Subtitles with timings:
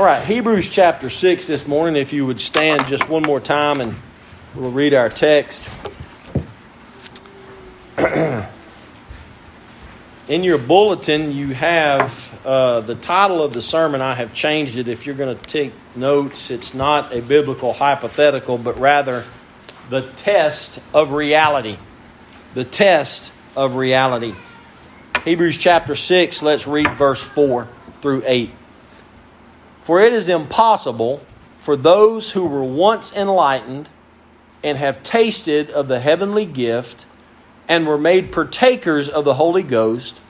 [0.00, 3.82] All right, Hebrews chapter 6 this morning, if you would stand just one more time
[3.82, 3.96] and
[4.54, 5.68] we'll read our text.
[7.98, 8.48] In
[10.26, 14.00] your bulletin, you have uh, the title of the sermon.
[14.00, 14.88] I have changed it.
[14.88, 19.26] If you're going to take notes, it's not a biblical hypothetical, but rather
[19.90, 21.76] the test of reality.
[22.54, 24.32] The test of reality.
[25.26, 27.68] Hebrews chapter 6, let's read verse 4
[28.00, 28.50] through 8.
[29.90, 31.20] For it is impossible
[31.58, 33.88] for those who were once enlightened
[34.62, 37.06] and have tasted of the heavenly gift
[37.66, 40.20] and were made partakers of the Holy Ghost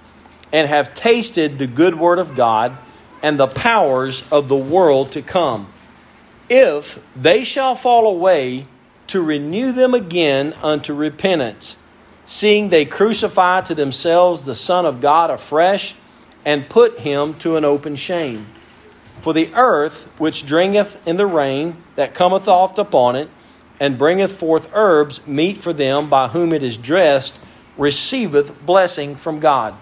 [0.51, 2.74] and have tasted the good word of God
[3.23, 5.70] and the powers of the world to come.
[6.48, 8.66] If they shall fall away,
[9.09, 11.77] to renew them again unto repentance,
[12.24, 15.96] seeing they crucify to themselves the Son of God afresh
[16.46, 18.46] and put him to an open shame.
[19.20, 23.29] For the earth, which drinketh in the rain that cometh oft upon it,
[23.79, 27.35] and bringeth forth herbs, meet for them by whom it is dressed,
[27.76, 29.74] receiveth blessing from God.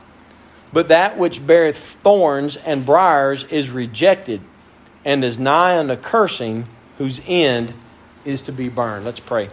[0.72, 4.40] But that which beareth thorns and briers is rejected,
[5.04, 7.74] and is nigh unto cursing, whose end
[8.24, 9.04] is to be burned.
[9.04, 9.50] Let's pray.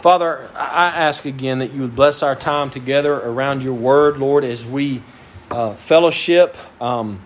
[0.00, 4.44] Father, I ask again that you would bless our time together around your word, Lord,
[4.44, 5.02] as we
[5.50, 6.56] uh, fellowship.
[6.80, 7.20] Um,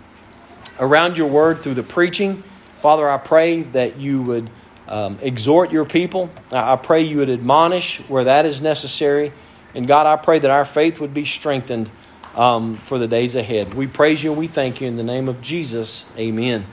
[0.78, 2.42] around your word through the preaching.
[2.80, 4.50] Father, I pray that you would
[4.86, 6.30] um, exhort your people.
[6.50, 9.32] I pray you would admonish where that is necessary.
[9.74, 11.90] And God, I pray that our faith would be strengthened
[12.34, 13.74] um, for the days ahead.
[13.74, 16.04] We praise you and we thank you in the name of Jesus.
[16.16, 16.64] Amen.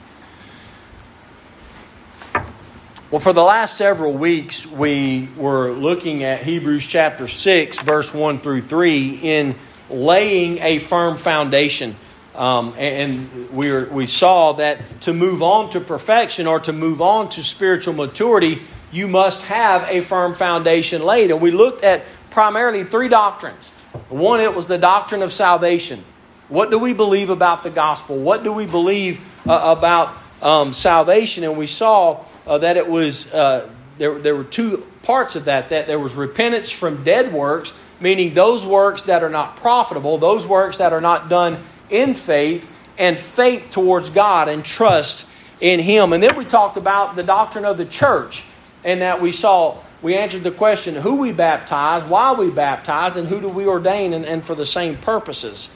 [3.10, 8.40] Well, for the last several weeks, we were looking at Hebrews chapter 6, verse 1
[8.40, 9.54] through 3, in
[9.88, 11.94] laying a firm foundation.
[12.36, 17.00] Um, and we, were, we saw that to move on to perfection or to move
[17.00, 21.30] on to spiritual maturity, you must have a firm foundation laid.
[21.30, 23.70] And we looked at primarily three doctrines.
[24.10, 26.04] One, it was the doctrine of salvation.
[26.48, 28.16] What do we believe about the gospel?
[28.18, 31.42] What do we believe uh, about um, salvation?
[31.42, 35.70] And we saw uh, that it was uh, there, there were two parts of that.
[35.70, 40.46] That there was repentance from dead works, meaning those works that are not profitable, those
[40.46, 45.26] works that are not done in faith and faith towards God and trust
[45.60, 46.12] in Him.
[46.12, 48.44] And then we talked about the doctrine of the church,
[48.84, 53.28] and that we saw, we answered the question who we baptize, why we baptize, and
[53.28, 55.68] who do we ordain, and, and for the same purposes.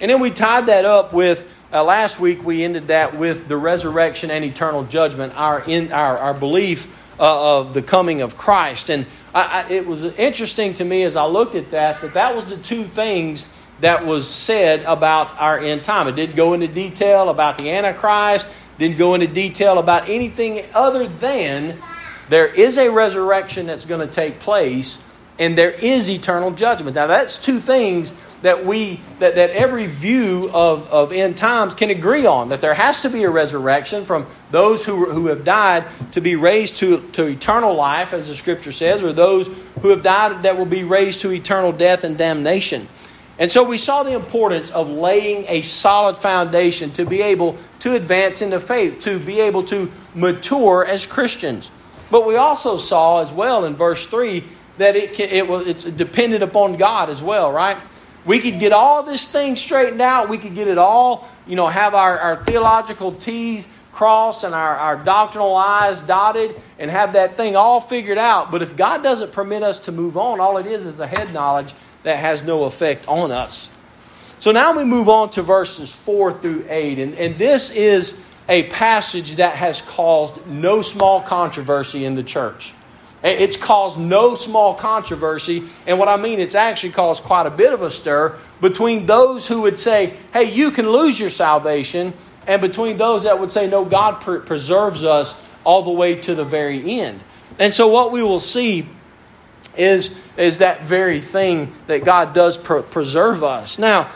[0.00, 3.56] And then we tied that up with, uh, last week we ended that with the
[3.56, 6.86] resurrection and eternal judgment, our, in, our, our belief
[7.18, 8.90] uh, of the coming of Christ.
[8.90, 12.36] And I, I, it was interesting to me as I looked at that, that that
[12.36, 13.48] was the two things
[13.80, 16.08] that was said about our end time.
[16.08, 18.48] It didn't go into detail about the Antichrist,
[18.78, 21.78] didn't go into detail about anything other than
[22.28, 24.98] there is a resurrection that's going to take place
[25.38, 26.96] and there is eternal judgment.
[26.96, 31.90] Now that's two things that we that, that every view of, of end times can
[31.90, 35.86] agree on that there has to be a resurrection from those who, who have died
[36.12, 39.48] to be raised to, to eternal life as the scripture says or those
[39.80, 42.88] who have died that will be raised to eternal death and damnation
[43.38, 47.94] and so we saw the importance of laying a solid foundation to be able to
[47.94, 51.70] advance in the faith, to be able to mature as Christians.
[52.10, 54.44] But we also saw as well in verse 3
[54.78, 57.80] that it, can, it was, it's dependent upon God as well, right?
[58.24, 60.28] We could get all this thing straightened out.
[60.28, 64.76] We could get it all, you know, have our, our theological T's crossed and our,
[64.76, 68.50] our doctrinal I's dotted and have that thing all figured out.
[68.50, 71.32] But if God doesn't permit us to move on, all it is is a head
[71.32, 71.74] knowledge
[72.06, 73.68] that has no effect on us.
[74.38, 77.00] So now we move on to verses 4 through 8.
[77.00, 78.16] And, and this is
[78.48, 82.72] a passage that has caused no small controversy in the church.
[83.24, 85.64] It's caused no small controversy.
[85.84, 89.48] And what I mean, it's actually caused quite a bit of a stir between those
[89.48, 92.14] who would say, hey, you can lose your salvation,
[92.46, 96.44] and between those that would say, no, God preserves us all the way to the
[96.44, 97.20] very end.
[97.58, 98.88] And so, what we will see
[99.78, 103.78] is, is that very thing that God does pr- preserve us.
[103.78, 104.10] Now,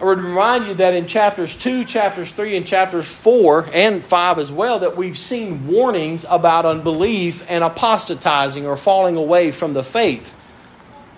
[0.00, 4.38] I would remind you that in chapters 2, chapters 3, and chapters 4 and 5
[4.40, 9.84] as well, that we've seen warnings about unbelief and apostatizing or falling away from the
[9.84, 10.34] faith.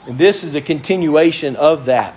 [0.06, 2.14] And this is a continuation of that.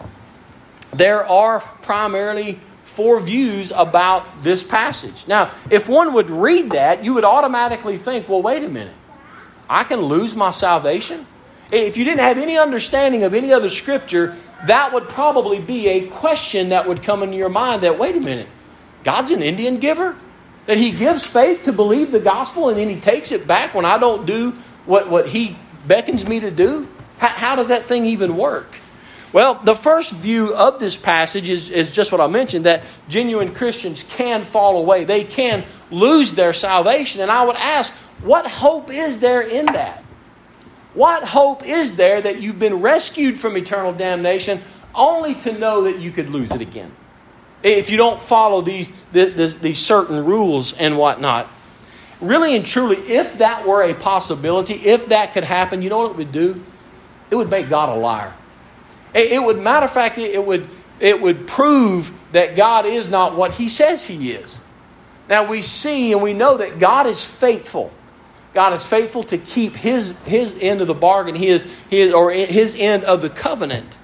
[0.92, 5.26] There are primarily four views about this passage.
[5.26, 8.96] Now, if one would read that, you would automatically think, well, wait a minute.
[9.70, 11.28] I can lose my salvation?
[11.72, 16.08] If you didn't have any understanding of any other scripture, that would probably be a
[16.08, 18.48] question that would come into your mind that, wait a minute,
[19.04, 20.16] God's an Indian giver?
[20.66, 23.86] That he gives faith to believe the gospel and then he takes it back when
[23.86, 24.52] I don't do
[24.86, 26.88] what, what he beckons me to do?
[27.20, 28.76] How, how does that thing even work?
[29.34, 33.54] Well, the first view of this passage is, is just what I mentioned that genuine
[33.54, 35.04] Christians can fall away.
[35.04, 37.22] They can lose their salvation.
[37.22, 40.04] And I would ask, what hope is there in that?
[40.94, 44.62] What hope is there that you've been rescued from eternal damnation
[44.96, 46.92] only to know that you could lose it again?
[47.62, 51.52] If you don't follow these, these certain rules and whatnot.
[52.20, 56.12] Really and truly, if that were a possibility, if that could happen, you know what
[56.12, 56.64] it would do?
[57.30, 58.34] It would make God a liar.
[59.14, 60.68] It would, matter of fact, it would,
[61.00, 64.60] it would prove that God is not what He says He is.
[65.30, 67.92] Now we see and we know that God is faithful.
[68.58, 72.74] God is faithful to keep His, his end of the bargain, his, his, or His
[72.74, 74.00] end of the covenant.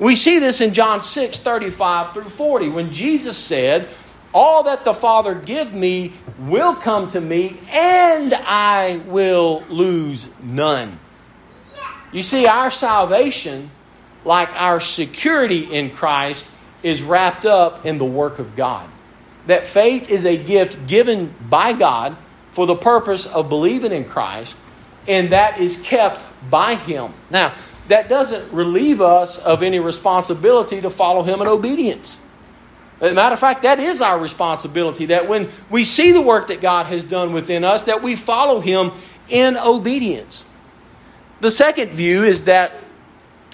[0.00, 3.88] We see this in John 6 35 through 40 when Jesus said,
[4.34, 10.98] All that the Father give me will come to me, and I will lose none.
[12.10, 13.70] You see, our salvation
[14.24, 16.50] like our security in Christ
[16.82, 18.90] is wrapped up in the work of God.
[19.46, 22.16] That faith is a gift given by God
[22.58, 24.56] for the purpose of believing in Christ,
[25.06, 27.14] and that is kept by Him.
[27.30, 27.54] Now,
[27.86, 32.18] that doesn't relieve us of any responsibility to follow Him in obedience.
[33.00, 35.06] As a matter of fact, that is our responsibility.
[35.06, 38.58] That when we see the work that God has done within us, that we follow
[38.58, 38.90] Him
[39.28, 40.42] in obedience.
[41.40, 42.72] The second view is that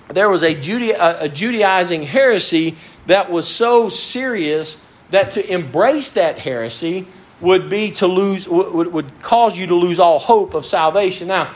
[0.09, 4.79] there was a, Judea, a Judaizing heresy that was so serious
[5.11, 7.07] that to embrace that heresy
[7.41, 11.29] would be to lose would, would cause you to lose all hope of salvation.
[11.29, 11.55] Now,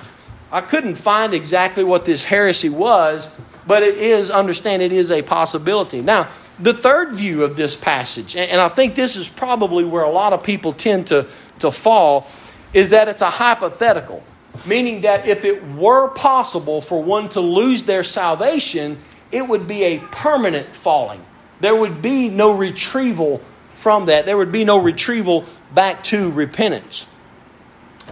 [0.50, 3.28] I couldn't find exactly what this heresy was,
[3.66, 6.00] but it is understand it is a possibility.
[6.00, 6.28] Now,
[6.58, 10.32] the third view of this passage, and I think this is probably where a lot
[10.32, 11.26] of people tend to,
[11.60, 12.26] to fall,
[12.72, 14.22] is that it's a hypothetical
[14.66, 18.98] meaning that if it were possible for one to lose their salvation,
[19.30, 21.25] it would be a permanent falling.
[21.60, 24.26] There would be no retrieval from that.
[24.26, 27.06] There would be no retrieval back to repentance.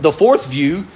[0.01, 0.87] The fourth view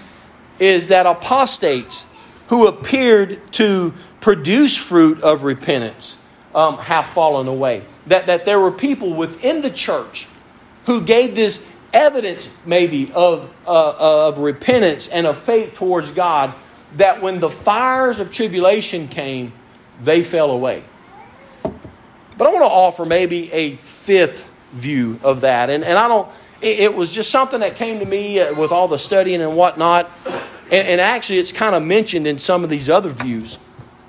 [0.59, 2.05] is that apostates
[2.49, 6.19] who appeared to produce fruit of repentance
[6.55, 7.85] um, have fallen away.
[8.07, 10.27] That, that there were people within the church
[10.87, 16.55] who gave this evidence, maybe, of, uh, of repentance and of faith towards God,
[16.97, 19.53] that when the fires of tribulation came,
[20.03, 20.83] they fell away.
[21.63, 25.71] But I want to offer maybe a fifth view of that.
[25.71, 26.29] And, and I don't,
[26.63, 30.11] it, was just something that came to me uh, with all the studying and whatnot.
[30.71, 33.59] And, and actually, it's kind of mentioned in some of these other views.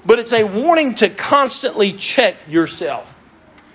[0.06, 3.19] But it's a warning to constantly check yourself.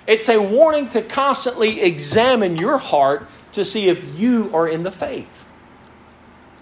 [0.07, 4.91] It's a warning to constantly examine your heart to see if you are in the
[4.91, 5.45] faith.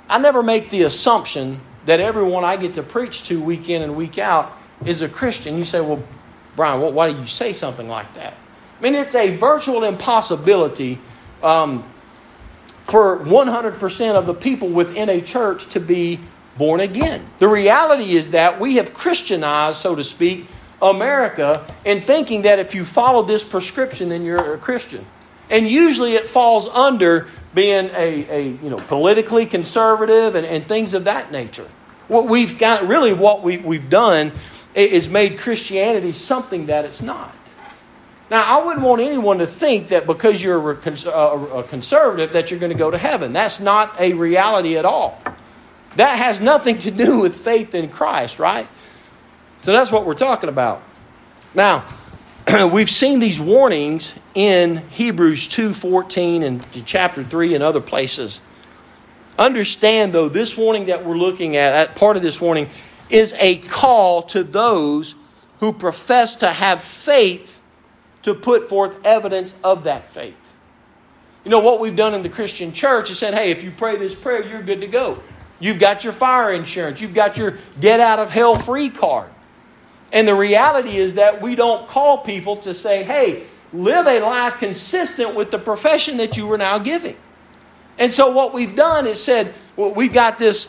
[0.08, 3.96] I never make the assumption that everyone I get to preach to week in and
[3.96, 4.52] week out
[4.84, 5.58] is a Christian.
[5.58, 6.02] You say, well,
[6.56, 8.34] Brian, why do you say something like that?
[8.78, 11.00] I mean, it's a virtual impossibility
[11.43, 11.84] um,
[12.85, 16.21] for 100% of the people within a church to be
[16.57, 17.29] born again.
[17.39, 20.47] The reality is that we have Christianized, so to speak,
[20.81, 25.07] America in thinking that if you follow this prescription, then you're a Christian.
[25.51, 30.95] And usually it falls under being a, a you know, politically conservative and, and things
[30.95, 31.69] of that nature.
[32.09, 34.33] What we've got, really, what we, we've done
[34.75, 37.35] is made Christianity something that it's not.
[38.31, 42.61] Now, I wouldn't want anyone to think that because you're a uh, conservative that you're
[42.61, 43.33] going to go to heaven.
[43.33, 45.21] That's not a reality at all.
[45.97, 48.66] That has nothing to do with faith in Christ, right?
[49.62, 50.83] So that's what we're talking about.
[51.54, 51.85] Now,
[52.73, 58.40] we've seen these warnings in Hebrews 2:14 and chapter 3 and other places.
[59.38, 62.69] Understand though this warning that we're looking at, at part of this warning
[63.11, 65.14] is a call to those
[65.61, 67.53] who profess to have faith
[68.25, 70.35] to put forth evidence of that faith.
[71.45, 73.97] You know what we've done in the Christian church is said, "Hey, if you pray
[73.97, 75.23] this prayer, you're good to go.
[75.61, 79.31] You've got your fire insurance, you've got your get out of hell free card."
[80.14, 84.59] And the reality is that we don't call people to say, hey, live a life
[84.59, 87.16] consistent with the profession that you were now giving.
[87.99, 90.69] And so what we've done is said, well, we've got this,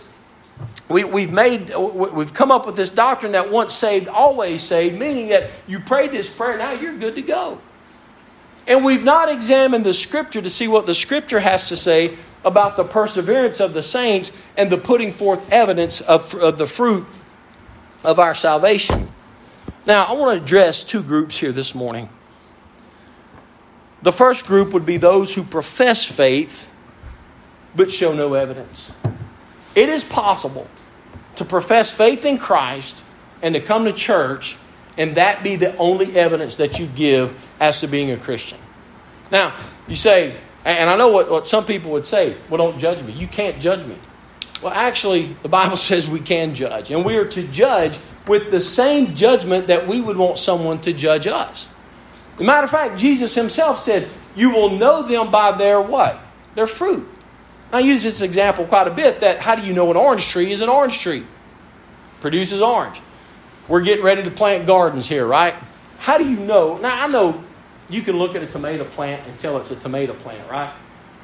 [0.87, 5.29] we, we've made, we've come up with this doctrine that once saved, always saved, meaning
[5.29, 7.59] that you prayed this prayer, now you're good to go.
[8.67, 12.75] And we've not examined the scripture to see what the scripture has to say about
[12.75, 17.05] the perseverance of the saints and the putting forth evidence of, of the fruit
[18.03, 19.11] of our salvation.
[19.87, 22.09] Now, I want to address two groups here this morning.
[24.03, 26.69] The first group would be those who profess faith
[27.75, 28.91] but show no evidence.
[29.75, 30.67] It is possible
[31.36, 32.96] to profess faith in Christ
[33.41, 34.58] and to come to church
[34.98, 38.58] and that be the only evidence that you give as to being a Christian.
[39.32, 39.55] Now,
[39.88, 43.13] you say, and I know what, what some people would say, well, don't judge me.
[43.13, 43.98] You can't judge me.
[44.62, 48.60] Well, actually, the Bible says we can judge, and we are to judge with the
[48.60, 51.67] same judgment that we would want someone to judge us.
[52.36, 56.20] As a matter of fact, Jesus himself said, You will know them by their what?
[56.55, 57.08] Their fruit.
[57.72, 60.51] I use this example quite a bit that how do you know an orange tree
[60.51, 61.25] is an orange tree?
[62.22, 63.01] Produces orange.
[63.67, 65.55] We're getting ready to plant gardens here, right?
[65.98, 66.77] How do you know?
[66.77, 67.43] Now, I know
[67.89, 70.74] you can look at a tomato plant and tell it's a tomato plant, right?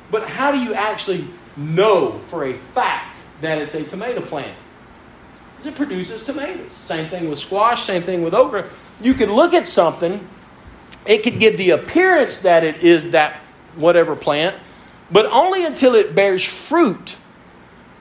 [0.10, 4.58] But how do you actually know for a fact that it's a tomato plant?
[5.64, 6.72] It produces tomatoes.
[6.84, 8.68] Same thing with squash, same thing with okra.
[9.00, 10.28] You can look at something,
[11.06, 13.40] it could give the appearance that it is that
[13.76, 14.56] whatever plant,
[15.12, 17.18] but only until it bears fruit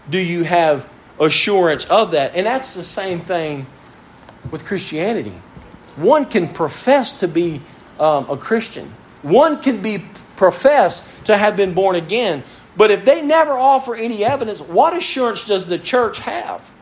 [0.09, 2.35] do you have assurance of that.
[2.35, 3.67] And that's the same thing
[4.51, 5.35] with Christianity.
[5.97, 7.61] One can profess to be
[7.99, 10.05] um, a Christian, one can be
[10.37, 12.43] profess to have been born again,
[12.77, 16.73] but if they never offer any evidence, what assurance does the church have?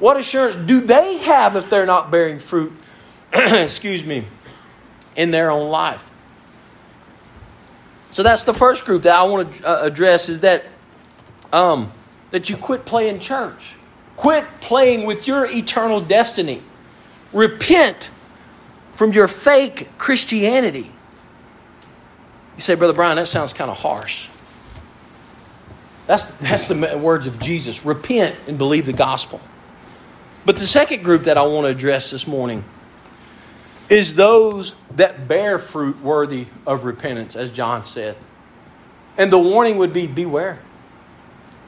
[0.00, 2.72] What assurance do they have if they're not bearing fruit,
[3.32, 4.26] excuse me,
[5.14, 6.10] in their own life?
[8.12, 10.64] So that's the first group that I want to uh, address is that
[11.52, 11.92] um,
[12.30, 13.74] that you quit playing church.
[14.16, 16.62] Quit playing with your eternal destiny.
[17.32, 18.10] Repent
[18.94, 20.90] from your fake Christianity.
[22.56, 24.26] You say, Brother Brian, that sounds kind of harsh.
[26.06, 27.84] That's, that's the words of Jesus.
[27.84, 29.40] Repent and believe the gospel.
[30.44, 32.64] But the second group that I want to address this morning
[33.92, 38.16] is those that bear fruit worthy of repentance, as John said.
[39.18, 40.58] And the warning would be beware.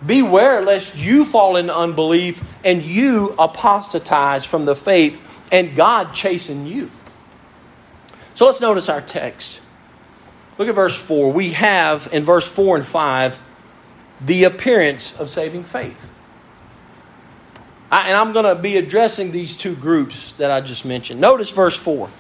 [0.05, 6.67] Beware lest you fall into unbelief and you apostatize from the faith and God chasing
[6.67, 6.91] you.
[8.33, 9.61] So let's notice our text.
[10.57, 11.31] Look at verse 4.
[11.31, 13.39] We have in verse 4 and 5
[14.25, 16.11] the appearance of saving faith.
[17.95, 21.21] I, and I'm going to be addressing these two groups that I just mentioned.
[21.21, 22.11] Notice verse 4.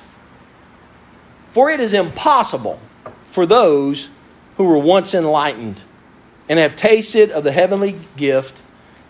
[1.50, 2.78] For it is impossible
[3.26, 4.08] for those
[4.56, 5.80] who were once enlightened
[6.48, 8.62] and have tasted of the heavenly gift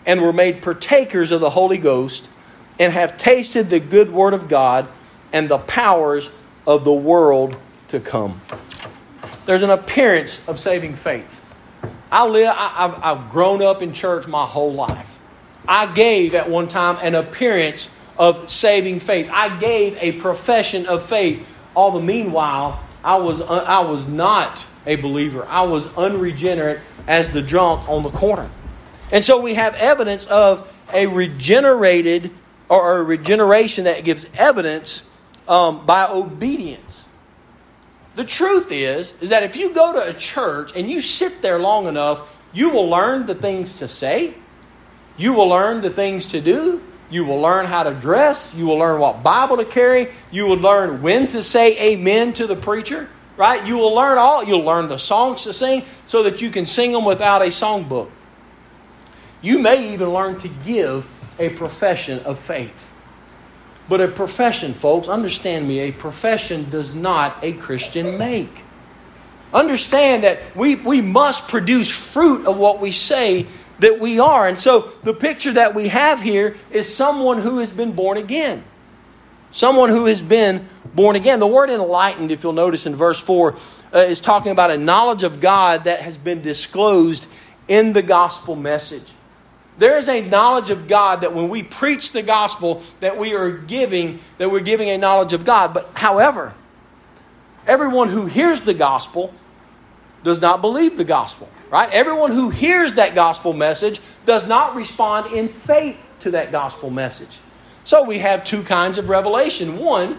[0.07, 2.27] and were made partakers of the Holy Ghost
[2.79, 4.87] and have tasted the good word of God
[5.31, 6.31] and the powers
[6.65, 7.57] of the world
[7.89, 8.41] to come.
[9.45, 11.43] There's an appearance of saving faith.
[12.11, 15.14] I live, I, have I've grown up in church my whole life.
[15.67, 19.29] I gave at one time an appearance of saving faith.
[19.31, 21.45] I gave a profession of faith.
[21.75, 25.45] All the meanwhile, I was, I was not a believer.
[25.47, 28.49] I was unregenerate as the drunk on the corner.
[29.11, 32.31] And so we have evidence of a regenerated
[32.69, 35.03] or a regeneration that gives evidence
[35.47, 37.05] um, by obedience.
[38.15, 41.59] The truth is, is that if you go to a church and you sit there
[41.59, 44.33] long enough, you will learn the things to say,
[45.17, 46.83] you will learn the things to do.
[47.09, 48.53] You will learn how to dress.
[48.53, 50.11] You will learn what Bible to carry.
[50.31, 53.07] You will learn when to say amen to the preacher,
[53.37, 53.65] right?
[53.65, 54.43] You will learn all.
[54.43, 58.09] You'll learn the songs to sing so that you can sing them without a songbook.
[59.41, 61.07] You may even learn to give
[61.37, 62.91] a profession of faith.
[63.87, 68.63] But a profession, folks, understand me, a profession does not a Christian make.
[69.53, 73.45] Understand that we, we must produce fruit of what we say
[73.79, 74.47] that we are.
[74.47, 78.63] And so the picture that we have here is someone who has been born again.
[79.51, 81.39] Someone who has been born again.
[81.39, 83.55] The word enlightened, if you'll notice in verse 4,
[83.93, 87.27] uh, is talking about a knowledge of God that has been disclosed
[87.67, 89.13] in the gospel message.
[89.77, 93.51] There is a knowledge of God that when we preach the gospel that we are
[93.51, 95.73] giving that we're giving a knowledge of God.
[95.73, 96.53] But however,
[97.67, 99.33] everyone who hears the gospel
[100.23, 101.49] does not believe the gospel.
[101.75, 101.91] Right?
[101.91, 107.39] Everyone who hears that gospel message does not respond in faith to that gospel message.
[107.83, 109.77] So we have two kinds of revelation.
[109.77, 110.17] One,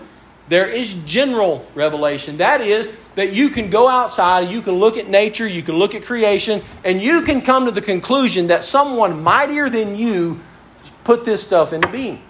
[0.51, 2.37] there is general revelation.
[2.37, 5.95] That is, that you can go outside, you can look at nature, you can look
[5.95, 10.41] at creation, and you can come to the conclusion that someone mightier than you
[11.05, 12.21] put this stuff into being.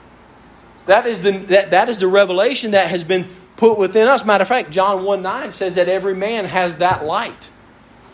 [0.86, 4.24] That is the, that, that is the revelation that has been put within us.
[4.24, 7.50] Matter of fact, John 1 9 says that every man has that light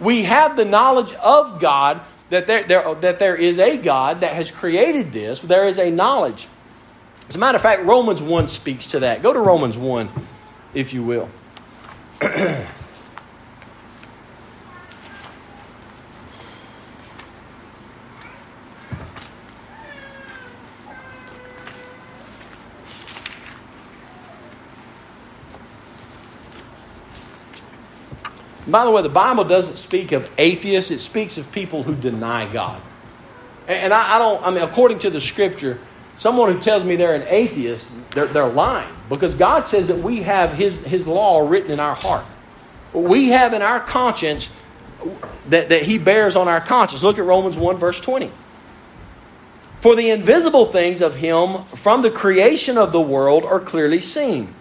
[0.02, 4.34] we have the knowledge of God, that there, there, that there is a God that
[4.34, 5.40] has created this.
[5.40, 6.48] There is a knowledge.
[7.28, 9.22] As a matter of fact, Romans 1 speaks to that.
[9.22, 10.10] Go to Romans 1,
[10.74, 11.30] if you will.
[28.66, 32.50] by the way, the Bible doesn't speak of atheists, it speaks of people who deny
[32.52, 32.80] God.
[33.66, 35.78] And I, I don't, I mean, according to the scripture,
[36.16, 40.22] someone who tells me they're an atheist, they're, they're lying because God says that we
[40.22, 42.24] have his, his law written in our heart.
[42.92, 44.50] We have in our conscience
[45.48, 47.02] that, that He bears on our conscience.
[47.02, 48.30] Look at Romans 1, verse 20.
[49.80, 54.54] For the invisible things of Him from the creation of the world are clearly seen,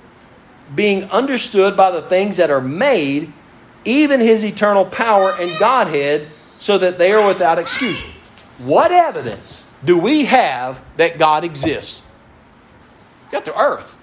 [0.73, 3.31] being understood by the things that are made,
[3.85, 6.27] even His eternal power and Godhead,
[6.59, 7.99] so that they are without excuse.
[8.59, 12.03] What evidence do we have that God exists?
[13.31, 13.97] got the earth.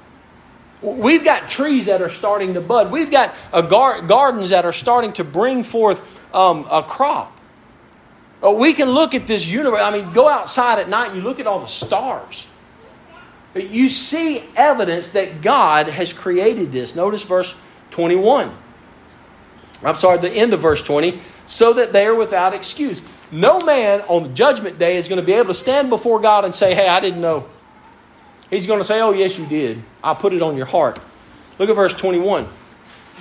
[0.80, 2.90] We've got trees that are starting to bud.
[2.90, 3.34] We've got
[3.68, 6.00] gar- gardens that are starting to bring forth
[6.32, 7.36] um, a crop.
[8.42, 9.80] Uh, we can look at this universe.
[9.82, 12.46] I mean, go outside at night and you look at all the stars.
[13.54, 16.94] You see evidence that God has created this.
[16.94, 17.54] Notice verse
[17.90, 18.54] 21.
[19.82, 21.20] I'm sorry, the end of verse 20.
[21.46, 23.00] So that they are without excuse.
[23.30, 26.44] No man on the judgment day is going to be able to stand before God
[26.44, 27.46] and say, Hey, I didn't know.
[28.50, 29.82] He's going to say, Oh, yes, you did.
[30.02, 30.98] I put it on your heart.
[31.58, 32.48] Look at verse 21.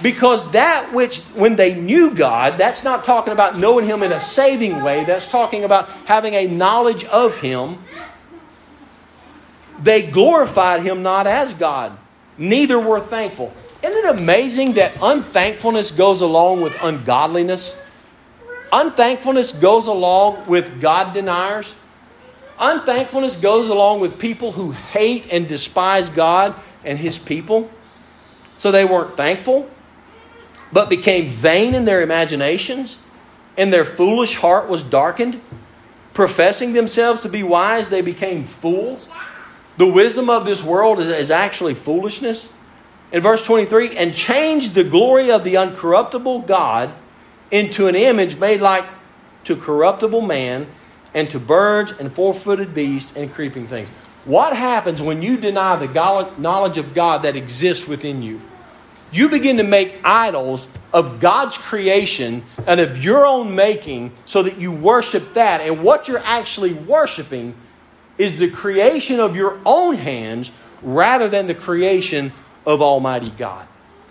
[0.01, 4.21] Because that which, when they knew God, that's not talking about knowing Him in a
[4.21, 7.79] saving way, that's talking about having a knowledge of Him.
[9.81, 11.97] They glorified Him not as God,
[12.37, 13.53] neither were thankful.
[13.83, 17.75] Isn't it amazing that unthankfulness goes along with ungodliness?
[18.71, 21.75] Unthankfulness goes along with God deniers.
[22.59, 27.69] Unthankfulness goes along with people who hate and despise God and His people.
[28.57, 29.69] So they weren't thankful
[30.71, 32.97] but became vain in their imaginations,
[33.57, 35.41] and their foolish heart was darkened.
[36.13, 39.07] Professing themselves to be wise, they became fools.
[39.77, 42.49] The wisdom of this world is, is actually foolishness.
[43.11, 46.93] In verse 23, and changed the glory of the uncorruptible God
[47.51, 48.85] into an image made like
[49.45, 50.67] to corruptible man
[51.13, 53.87] and to birds and four footed beasts and creeping things.
[54.25, 58.41] What happens when you deny the knowledge of God that exists within you?
[59.11, 64.57] you begin to make idols of God's creation and of your own making so that
[64.57, 65.61] you worship that.
[65.61, 67.55] And what you're actually worshiping
[68.17, 72.33] is the creation of your own hands rather than the creation
[72.67, 73.67] of Almighty God.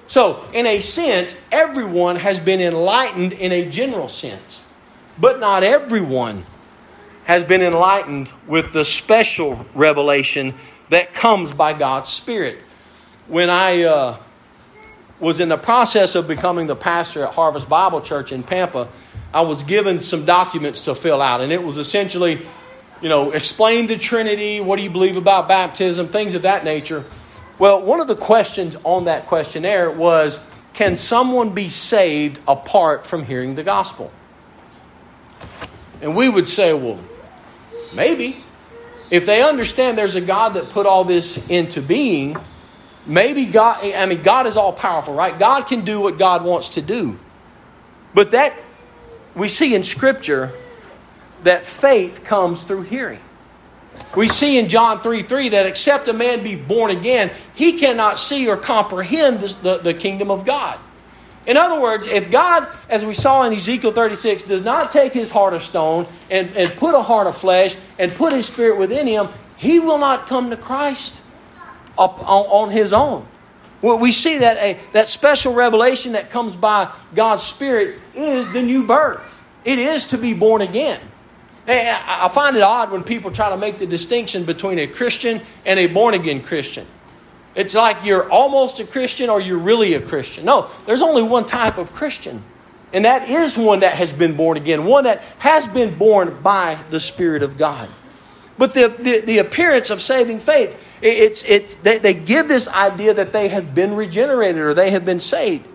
[0.08, 4.60] So, in a sense, everyone has been enlightened in a general sense,
[5.18, 6.44] but not everyone
[7.24, 10.54] has been enlightened with the special revelation
[10.90, 12.58] that comes by God's Spirit.
[13.28, 13.84] When I.
[13.84, 14.16] Uh,
[15.18, 18.88] was in the process of becoming the pastor at Harvest Bible Church in Pampa,
[19.32, 21.40] I was given some documents to fill out.
[21.40, 22.46] And it was essentially,
[23.00, 27.04] you know, explain the Trinity, what do you believe about baptism, things of that nature.
[27.58, 30.38] Well, one of the questions on that questionnaire was
[30.74, 34.12] can someone be saved apart from hearing the gospel?
[36.02, 37.00] And we would say, well,
[37.94, 38.44] maybe.
[39.10, 42.36] If they understand there's a God that put all this into being,
[43.06, 45.38] Maybe God, I mean, God is all powerful, right?
[45.38, 47.18] God can do what God wants to do.
[48.12, 48.54] But that,
[49.34, 50.52] we see in Scripture
[51.44, 53.20] that faith comes through hearing.
[54.16, 58.18] We see in John 3 3 that except a man be born again, he cannot
[58.18, 60.78] see or comprehend the, the kingdom of God.
[61.46, 65.30] In other words, if God, as we saw in Ezekiel 36, does not take his
[65.30, 69.06] heart of stone and, and put a heart of flesh and put his spirit within
[69.06, 71.20] him, he will not come to Christ
[71.96, 73.26] up on, on his own.
[73.80, 78.62] Well, we see that a, that special revelation that comes by God's Spirit is the
[78.62, 79.44] new birth.
[79.64, 81.00] It is to be born again.
[81.68, 85.80] I find it odd when people try to make the distinction between a Christian and
[85.80, 86.86] a born again Christian.
[87.54, 90.44] It's like you're almost a Christian or you're really a Christian.
[90.44, 92.44] No, there's only one type of Christian,
[92.92, 96.78] and that is one that has been born again, one that has been born by
[96.90, 97.88] the Spirit of God.
[98.58, 103.12] But the, the, the appearance of saving faith, it's, it, they, they give this idea
[103.14, 105.66] that they have been regenerated or they have been saved.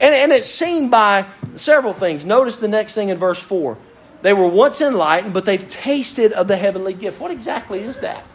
[0.00, 2.24] And, and it's seen by several things.
[2.24, 3.76] Notice the next thing in verse 4.
[4.24, 7.20] They were once enlightened, but they've tasted of the heavenly gift.
[7.20, 8.26] What exactly is that?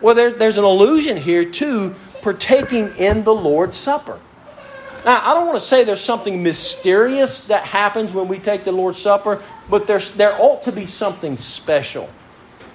[0.00, 4.20] Well, there, there's an allusion here to partaking in the Lord's Supper.
[5.04, 8.70] Now, I don't want to say there's something mysterious that happens when we take the
[8.70, 12.08] Lord's Supper, but there's, there ought to be something special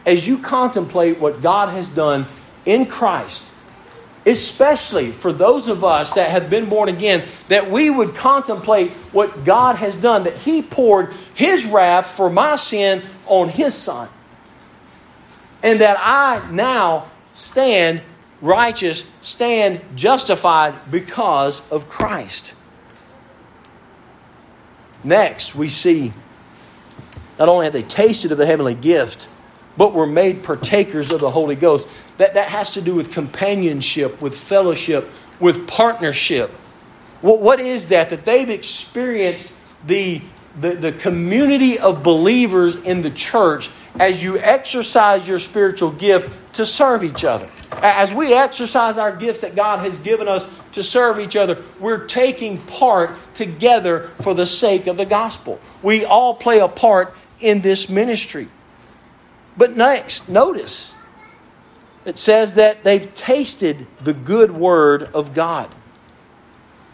[0.06, 2.26] as you contemplate what God has done
[2.66, 3.46] in Christ,
[4.26, 9.44] especially for those of us that have been born again, that we would contemplate what
[9.44, 14.10] God has done, that He poured His wrath for my sin on His Son.
[15.62, 18.02] And that I now stand
[18.42, 22.54] righteous, stand justified because of Christ.
[25.04, 26.14] Next, we see
[27.38, 29.28] not only have they tasted of the heavenly gift,
[29.76, 31.88] but were made partakers of the Holy Ghost.
[32.18, 36.52] That, that has to do with companionship, with fellowship, with partnership.
[37.22, 38.10] What, what is that?
[38.10, 39.52] That they've experienced
[39.86, 40.22] the,
[40.60, 46.66] the, the community of believers in the church as you exercise your spiritual gift to
[46.66, 47.50] serve each other.
[47.72, 52.06] As we exercise our gifts that God has given us to serve each other, we're
[52.06, 55.60] taking part together for the sake of the gospel.
[55.82, 58.48] We all play a part in this ministry.
[59.58, 60.94] But next, notice
[62.06, 65.74] it says that they've tasted the good word of God.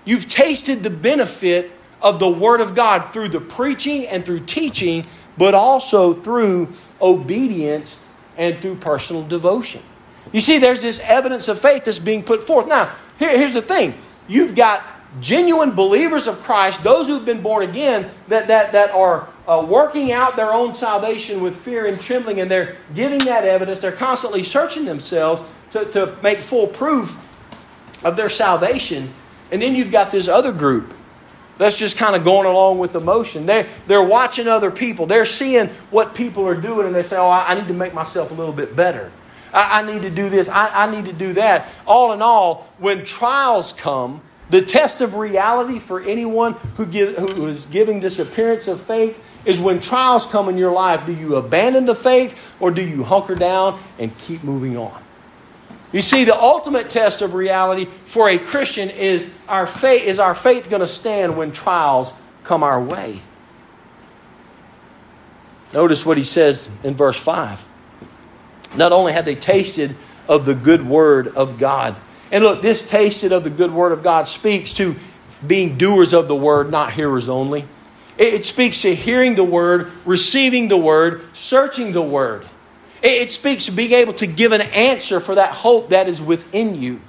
[0.05, 5.05] You've tasted the benefit of the word of God through the preaching and through teaching,
[5.37, 8.03] but also through obedience
[8.37, 9.81] and through personal devotion.
[10.31, 12.67] You see, there's this evidence of faith that's being put forth.
[12.67, 13.95] Now, here, here's the thing
[14.27, 14.83] you've got
[15.19, 20.11] genuine believers of Christ, those who've been born again, that, that, that are uh, working
[20.11, 23.81] out their own salvation with fear and trembling, and they're giving that evidence.
[23.81, 25.41] They're constantly searching themselves
[25.71, 27.17] to, to make full proof
[28.03, 29.13] of their salvation.
[29.51, 30.93] And then you've got this other group
[31.57, 33.45] that's just kind of going along with the motion.
[33.45, 35.05] They're, they're watching other people.
[35.05, 37.93] They're seeing what people are doing, and they say, Oh, I, I need to make
[37.93, 39.11] myself a little bit better.
[39.53, 40.47] I, need to do this.
[40.47, 41.67] I, I need to do that.
[41.85, 47.47] All in all, when trials come, the test of reality for anyone who, give, who
[47.47, 51.35] is giving this appearance of faith is when trials come in your life, do you
[51.35, 55.03] abandon the faith or do you hunker down and keep moving on?
[55.91, 60.35] You see, the ultimate test of reality for a Christian is our faith is our
[60.35, 63.17] faith going to stand when trials come our way?
[65.73, 67.67] Notice what he says in verse 5.
[68.75, 69.95] Not only have they tasted
[70.27, 71.95] of the good word of God.
[72.31, 74.95] And look, this tasted of the good word of God speaks to
[75.45, 77.65] being doers of the word, not hearers only.
[78.17, 82.45] It speaks to hearing the word, receiving the word, searching the word.
[83.01, 86.75] It speaks to being able to give an answer for that hope that is within
[86.75, 86.99] you.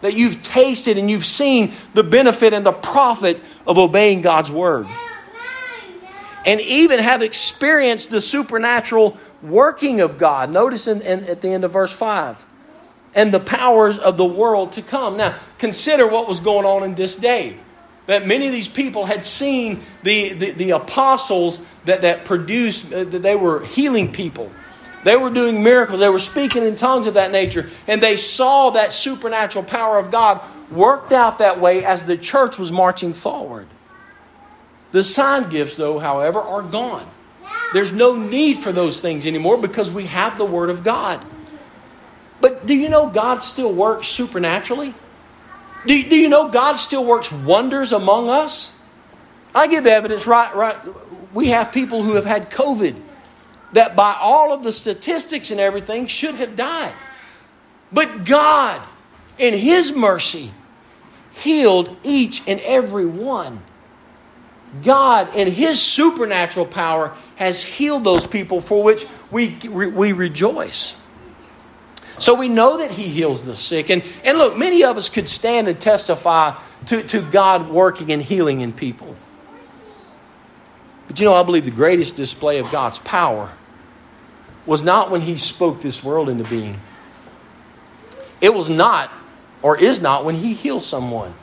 [0.00, 4.88] That you've tasted and you've seen the benefit and the profit of obeying God's word.
[6.44, 10.50] And even have experienced the supernatural working of God.
[10.50, 12.44] Notice in, in, at the end of verse 5
[13.14, 15.16] and the powers of the world to come.
[15.16, 17.56] Now, consider what was going on in this day.
[18.06, 23.04] That many of these people had seen the, the, the apostles that, that produced, uh,
[23.04, 24.50] that they were healing people.
[25.04, 26.00] They were doing miracles.
[26.00, 27.70] They were speaking in tongues of that nature.
[27.86, 32.58] And they saw that supernatural power of God worked out that way as the church
[32.58, 33.66] was marching forward.
[34.92, 37.06] The sign gifts, though, however, are gone.
[37.72, 41.24] There's no need for those things anymore because we have the Word of God.
[42.40, 44.94] But do you know God still works supernaturally?
[45.86, 48.72] Do do you know God still works wonders among us?
[49.54, 50.76] I give evidence, right, right.
[51.34, 53.00] We have people who have had COVID
[53.72, 56.94] that by all of the statistics and everything should have died.
[57.92, 58.86] But God,
[59.38, 60.52] in His mercy,
[61.32, 63.62] healed each and every one.
[64.82, 70.94] God, in His supernatural power, has healed those people for which we, we rejoice.
[72.20, 73.90] So we know that He heals the sick.
[73.90, 76.54] And, and look, many of us could stand and testify
[76.86, 79.16] to, to God working and healing in people.
[81.08, 83.50] But you know, I believe the greatest display of God's power
[84.66, 86.78] was not when He spoke this world into being.
[88.40, 89.10] It was not,
[89.62, 91.34] or is not, when He heals someone.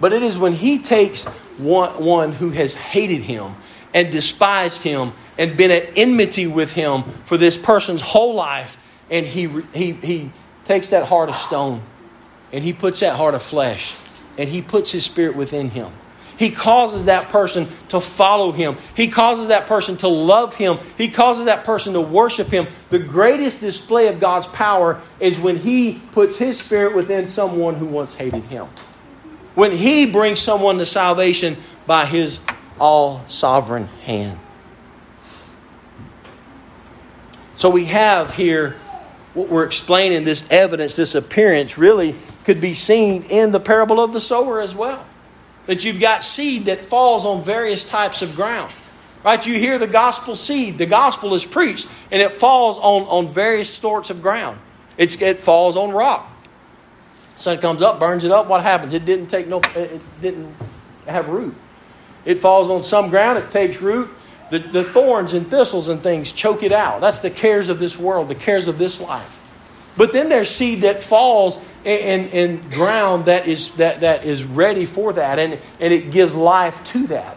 [0.00, 1.24] But it is when He takes
[1.56, 3.54] one, one who has hated Him
[3.94, 8.76] and despised Him and been at enmity with Him for this person's whole life,
[9.10, 10.30] and He, he, he
[10.64, 11.82] takes that heart of stone
[12.52, 13.94] and He puts that heart of flesh
[14.38, 15.92] and He puts His Spirit within Him.
[16.36, 18.76] He causes that person to follow him.
[18.96, 20.78] He causes that person to love him.
[20.98, 22.66] He causes that person to worship him.
[22.90, 27.86] The greatest display of God's power is when he puts his spirit within someone who
[27.86, 28.66] once hated him
[29.54, 32.38] when He brings someone to salvation by His
[32.78, 34.38] all sovereign hand.
[37.56, 38.76] So we have here
[39.34, 44.12] what we're explaining this evidence, this appearance, really could be seen in the parable of
[44.12, 45.04] the sower as well.
[45.66, 48.72] That you've got seed that falls on various types of ground.
[49.24, 49.44] Right?
[49.46, 50.76] You hear the gospel seed.
[50.78, 54.58] The gospel is preached, and it falls on, on various sorts of ground.
[54.98, 56.30] It's, it falls on rock.
[57.36, 58.46] Sun comes up, burns it up.
[58.46, 58.94] What happens?
[58.94, 59.60] It didn't take no.
[59.74, 60.54] It didn't
[61.06, 61.54] have root.
[62.24, 63.38] It falls on some ground.
[63.38, 64.10] It takes root.
[64.50, 67.00] The, the thorns and thistles and things choke it out.
[67.00, 69.40] That's the cares of this world, the cares of this life.
[69.96, 75.12] But then there's seed that falls in, ground that is, that, that is ready for
[75.12, 77.36] that, and, and it gives life to that.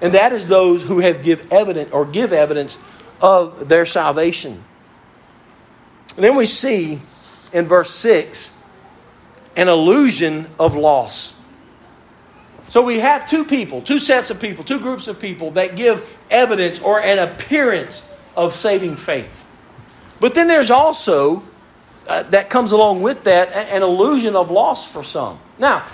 [0.00, 2.78] And that is those who have give evidence or give evidence
[3.20, 4.62] of their salvation.
[6.16, 7.00] And then we see
[7.52, 8.50] in verse 6
[9.56, 11.32] an illusion of loss.
[12.72, 16.08] So we have two people, two sets of people, two groups of people that give
[16.30, 18.02] evidence or an appearance
[18.34, 19.46] of saving faith.
[20.20, 21.42] But then there's also,
[22.06, 25.38] uh, that comes along with that, an illusion of loss for some.
[25.58, 25.86] Now,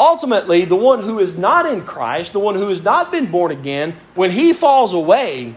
[0.00, 3.52] ultimately, the one who is not in Christ, the one who has not been born
[3.52, 5.54] again, when he falls away,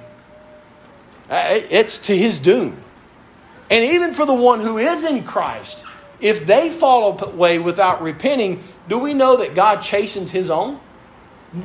[1.29, 2.83] uh, it's to his doom.
[3.69, 5.85] And even for the one who is in Christ,
[6.19, 10.79] if they fall away without repenting, do we know that God chastens his own?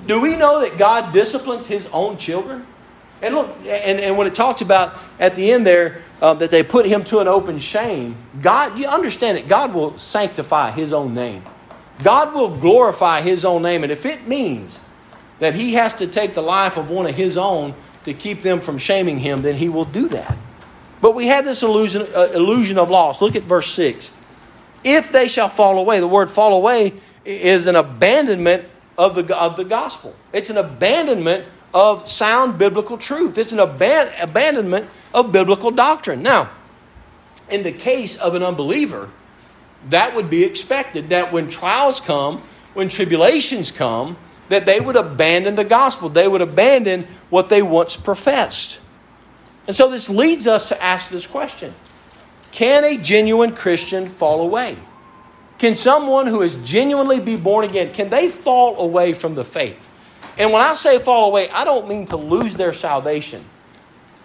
[0.07, 2.67] Do we know that God disciplines his own children?
[3.21, 6.65] And look, and, and when it talks about at the end there uh, that they
[6.65, 11.15] put him to an open shame, God, you understand it, God will sanctify his own
[11.15, 11.45] name.
[12.03, 13.85] God will glorify his own name.
[13.85, 14.79] And if it means
[15.39, 18.61] that he has to take the life of one of his own to keep them
[18.61, 20.37] from shaming him, then he will do that.
[21.01, 23.21] But we have this illusion, uh, illusion of loss.
[23.21, 24.11] Look at verse 6.
[24.83, 28.65] If they shall fall away, the word fall away is an abandonment
[28.99, 30.15] of the, of the gospel.
[30.33, 33.39] It's an abandonment of sound biblical truth.
[33.39, 36.23] It's an aban- abandonment of biblical doctrine.
[36.23, 36.51] Now,
[37.49, 39.11] in the case of an unbeliever,
[39.89, 42.39] that would be expected that when trials come,
[42.75, 44.17] when tribulations come,
[44.49, 46.09] that they would abandon the gospel.
[46.09, 48.79] They would abandon what they once professed.
[49.67, 51.75] And so this leads us to ask this question
[52.51, 54.77] Can a genuine Christian fall away?
[55.63, 59.79] Can someone who is genuinely be born again, can they fall away from the faith?
[60.37, 63.45] And when I say fall away, I don't mean to lose their salvation.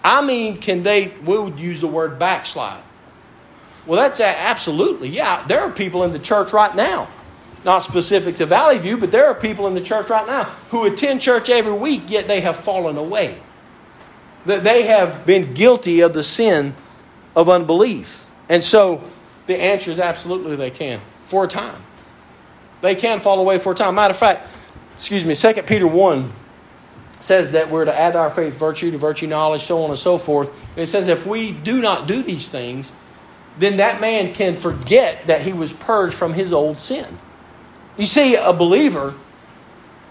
[0.04, 2.84] I mean, can they, we would use the word backslide.
[3.86, 5.46] Well, that's absolutely, yeah.
[5.46, 7.08] There are people in the church right now,
[7.64, 10.86] not specific to Valley View, but there are people in the church right now who
[10.86, 13.38] attend church every week, yet they have fallen away.
[14.48, 16.74] That they have been guilty of the sin
[17.36, 18.26] of unbelief.
[18.50, 19.04] And so
[19.46, 21.82] the answer is absolutely they can for a time.
[22.82, 23.96] They can fall away for a time.
[23.96, 24.48] Matter of fact,
[24.96, 26.34] excuse me, 2 Peter 1
[27.22, 30.18] says that we're to add our faith virtue to virtue knowledge, so on and so
[30.18, 30.50] forth.
[30.50, 32.92] And it says if we do not do these things,
[33.60, 37.18] then that man can forget that he was purged from his old sin.
[37.98, 39.16] You see, a believer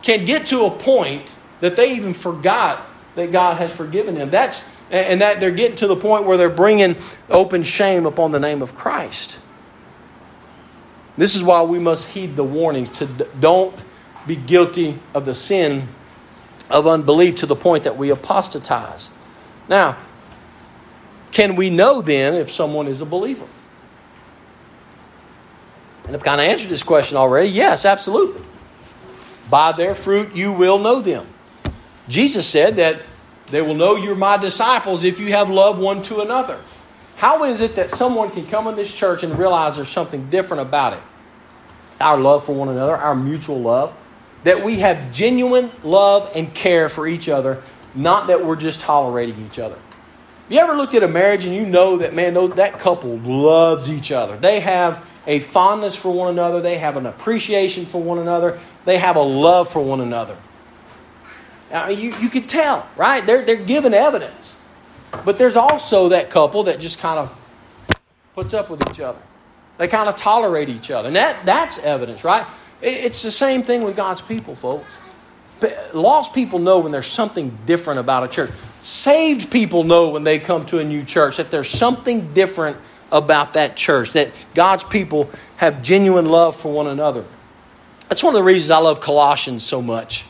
[0.02, 4.30] can get to a point that they even forgot that God has forgiven them.
[4.30, 6.96] That's and that they're getting to the point where they're bringing
[7.28, 9.38] open shame upon the name of Christ.
[11.16, 13.06] This is why we must heed the warnings to
[13.40, 13.74] don't
[14.26, 15.88] be guilty of the sin
[16.68, 19.10] of unbelief to the point that we apostatize.
[19.68, 19.96] Now,
[21.30, 23.46] can we know then if someone is a believer?
[26.06, 27.48] And I've kind of answered this question already.
[27.48, 28.42] Yes, absolutely.
[29.50, 31.26] By their fruit you will know them.
[32.08, 33.02] Jesus said that
[33.48, 36.60] they will know you're my disciples if you have love one to another.
[37.16, 40.62] How is it that someone can come in this church and realize there's something different
[40.62, 41.00] about it?
[41.98, 43.94] Our love for one another, our mutual love.
[44.44, 47.62] That we have genuine love and care for each other,
[47.94, 49.78] not that we're just tolerating each other.
[50.48, 54.12] You ever looked at a marriage and you know that, man, that couple loves each
[54.12, 54.36] other?
[54.36, 58.98] They have a fondness for one another, they have an appreciation for one another, they
[58.98, 60.36] have a love for one another.
[61.70, 63.26] Now, you, you can tell, right?
[63.26, 64.55] They're, they're giving evidence.
[65.24, 67.36] But there's also that couple that just kind of
[68.34, 69.20] puts up with each other.
[69.78, 71.08] They kind of tolerate each other.
[71.08, 72.46] And that, that's evidence, right?
[72.80, 74.98] It's the same thing with God's people, folks.
[75.92, 78.50] Lost people know when there's something different about a church.
[78.82, 82.76] Saved people know when they come to a new church that there's something different
[83.10, 87.24] about that church, that God's people have genuine love for one another.
[88.08, 90.24] That's one of the reasons I love Colossians so much.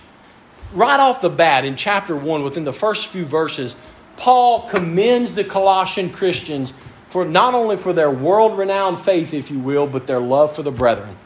[0.72, 3.74] Right off the bat, in chapter 1, within the first few verses,
[4.16, 6.72] Paul commends the Colossian Christians
[7.08, 10.62] for not only for their world renowned faith, if you will, but their love for
[10.62, 11.16] the brethren.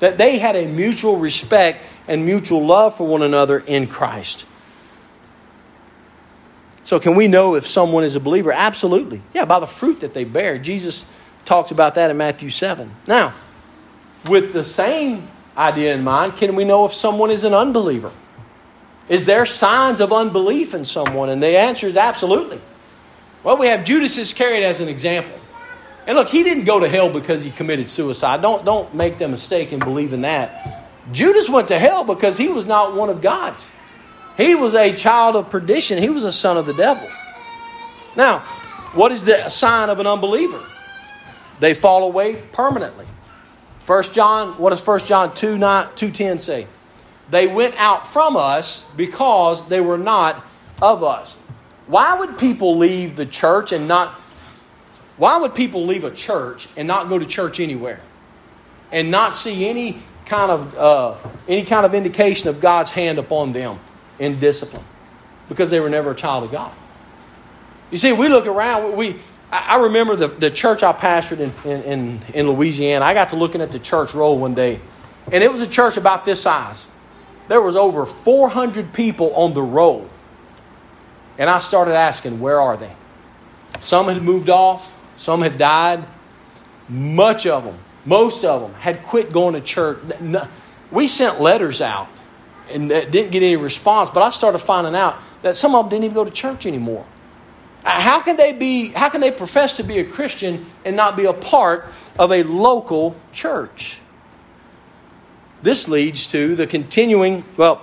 [0.00, 4.46] That they had a mutual respect and mutual love for one another in Christ.
[6.84, 8.50] So, can we know if someone is a believer?
[8.50, 9.22] Absolutely.
[9.32, 10.58] Yeah, by the fruit that they bear.
[10.58, 11.04] Jesus
[11.44, 12.90] talks about that in Matthew 7.
[13.06, 13.34] Now,
[14.28, 18.10] with the same idea in mind, can we know if someone is an unbeliever?
[19.10, 21.28] Is there signs of unbelief in someone?
[21.28, 22.60] And the answer is absolutely.
[23.42, 25.36] Well, we have Judas Iscariot as an example.
[26.06, 28.40] And look, he didn't go to hell because he committed suicide.
[28.40, 30.86] Don't, don't make the mistake in believing that.
[31.12, 33.66] Judas went to hell because he was not one of God's.
[34.36, 35.98] He was a child of perdition.
[35.98, 37.08] He was a son of the devil.
[38.16, 38.40] Now,
[38.94, 40.64] what is the sign of an unbeliever?
[41.58, 43.06] They fall away permanently.
[43.84, 46.66] First John, what does 1 John 2, 9, 2.10 say?
[47.30, 50.44] They went out from us because they were not
[50.82, 51.36] of us.
[51.86, 54.20] Why would people leave the church and not
[55.16, 58.00] why would people leave a church and not go to church anywhere?
[58.90, 61.14] And not see any kind of uh,
[61.46, 63.78] any kind of indication of God's hand upon them
[64.18, 64.84] in discipline?
[65.48, 66.72] Because they were never a child of God.
[67.90, 69.20] You see, we look around, we
[69.52, 73.04] I remember the, the church I pastored in, in, in Louisiana.
[73.04, 74.80] I got to looking at the church roll one day,
[75.30, 76.86] and it was a church about this size.
[77.50, 80.08] There was over 400 people on the roll.
[81.36, 82.92] And I started asking, where are they?
[83.80, 86.04] Some had moved off, some had died.
[86.88, 89.98] Much of them, most of them, had quit going to church.
[90.92, 92.06] We sent letters out
[92.70, 96.04] and didn't get any response, but I started finding out that some of them didn't
[96.04, 97.04] even go to church anymore.
[97.84, 101.16] Uh, how can they be how can they profess to be a Christian and not
[101.16, 101.86] be a part
[102.16, 103.99] of a local church?
[105.62, 107.82] This leads to the continuing, well,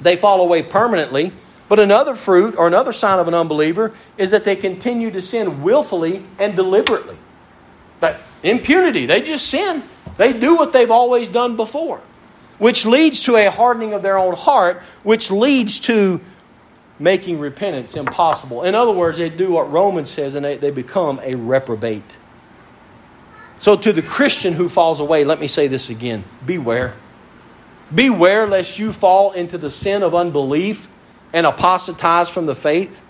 [0.00, 1.32] they fall away permanently
[1.70, 5.62] but another fruit or another sign of an unbeliever is that they continue to sin
[5.62, 7.16] willfully and deliberately.
[8.00, 9.84] But impunity, they just sin.
[10.16, 12.00] They do what they've always done before,
[12.58, 16.20] which leads to a hardening of their own heart, which leads to
[16.98, 18.64] making repentance impossible.
[18.64, 22.16] In other words, they do what Romans says and they, they become a reprobate.
[23.60, 26.94] So, to the Christian who falls away, let me say this again beware.
[27.94, 30.88] Beware lest you fall into the sin of unbelief
[31.32, 33.02] and apostatize from the faith.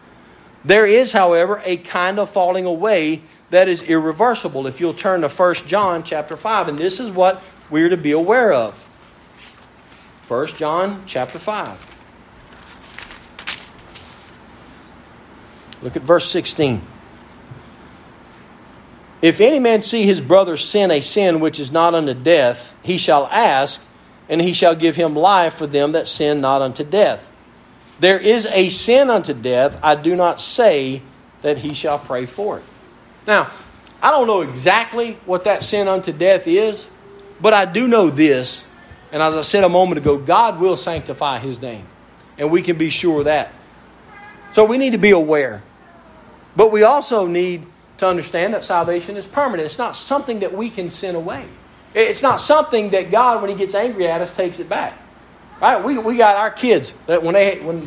[0.64, 4.66] There is, however, a kind of falling away that is irreversible.
[4.66, 8.10] If you'll turn to 1 John chapter 5, and this is what we're to be
[8.10, 8.84] aware of.
[10.26, 11.94] 1 John chapter 5.
[15.82, 16.82] Look at verse 16.
[19.22, 22.96] If any man see his brother sin a sin which is not unto death, he
[22.96, 23.80] shall ask,
[24.28, 27.26] and he shall give him life for them that sin not unto death.
[27.98, 29.78] There is a sin unto death.
[29.82, 31.02] I do not say
[31.42, 32.64] that he shall pray for it.
[33.26, 33.50] Now,
[34.02, 36.86] I don't know exactly what that sin unto death is,
[37.40, 38.64] but I do know this.
[39.12, 41.86] And as I said a moment ago, God will sanctify his name.
[42.38, 43.52] And we can be sure of that.
[44.52, 45.62] So we need to be aware.
[46.56, 47.66] But we also need
[48.00, 49.66] to understand that salvation is permanent.
[49.66, 51.46] It's not something that we can sin away.
[51.94, 54.98] It's not something that God, when He gets angry at us, takes it back.
[55.60, 55.84] Right?
[55.84, 57.82] We, we got our kids that when they when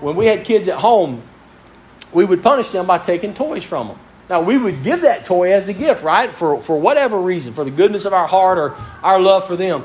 [0.00, 1.22] when we had kids at home,
[2.12, 3.98] we would punish them by taking toys from them.
[4.30, 6.34] Now we would give that toy as a gift, right?
[6.34, 9.84] For for whatever reason, for the goodness of our heart or our love for them.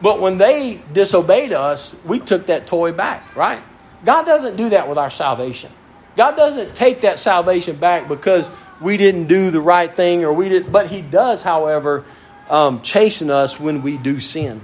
[0.00, 3.60] But when they disobeyed us, we took that toy back, right?
[4.04, 5.72] God doesn't do that with our salvation.
[6.16, 8.48] God doesn't take that salvation back because
[8.80, 12.04] we didn't do the right thing or we did but he does, however,
[12.48, 14.60] um, chasten us when we do sin.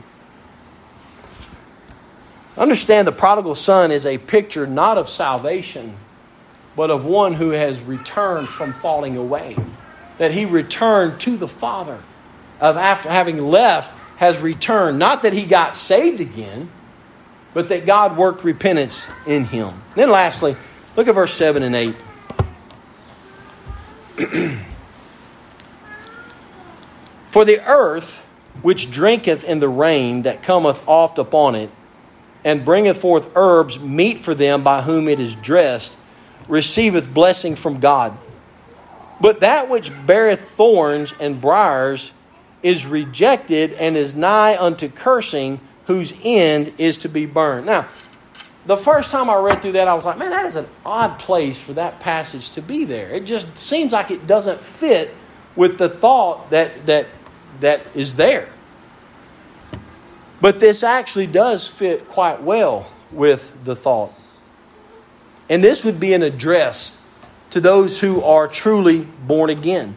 [2.59, 5.97] Understand the prodigal son is a picture not of salvation,
[6.75, 9.57] but of one who has returned from falling away.
[10.19, 11.99] That he returned to the Father,
[12.59, 14.99] of after having left, has returned.
[14.99, 16.71] Not that he got saved again,
[17.53, 19.83] but that God worked repentance in him.
[19.95, 20.57] Then, lastly,
[20.97, 21.95] look at verse 7 and 8.
[27.31, 28.23] For the earth
[28.63, 31.71] which drinketh in the rain that cometh oft upon it,
[32.45, 35.97] and bringeth forth herbs meet for them by whom it is dressed,
[36.49, 38.17] receiveth blessing from God.
[39.21, 42.13] But that which beareth thorns and briars
[42.63, 47.67] is rejected and is nigh unto cursing, whose end is to be burned.
[47.67, 47.89] Now,
[48.67, 51.19] the first time I read through that, I was like, man, that is an odd
[51.19, 53.11] place for that passage to be there.
[53.11, 55.15] It just seems like it doesn't fit
[55.55, 57.07] with the thought that, that,
[57.61, 58.49] that is there.
[60.41, 64.13] But this actually does fit quite well with the thought.
[65.49, 66.93] And this would be an address
[67.51, 69.97] to those who are truly born again.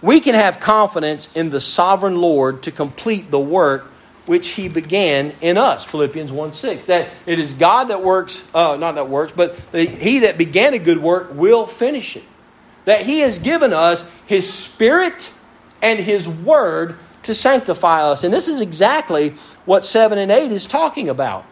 [0.00, 3.91] We can have confidence in the sovereign Lord to complete the work
[4.26, 8.76] which he began in us philippians 1 6 that it is god that works uh,
[8.76, 12.24] not that works but he that began a good work will finish it
[12.84, 15.32] that he has given us his spirit
[15.80, 20.66] and his word to sanctify us and this is exactly what 7 and 8 is
[20.66, 21.44] talking about.